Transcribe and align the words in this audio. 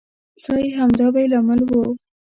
ښایي 0.43 0.69
همدا 0.79 1.07
به 1.13 1.19
یې 1.23 1.27
لامل 1.31 1.61
و. 1.69 1.71